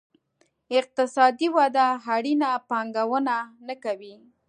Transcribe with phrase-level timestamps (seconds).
[0.79, 3.35] اقتصادي وده اړینه پانګونه
[3.67, 4.15] نه کوي.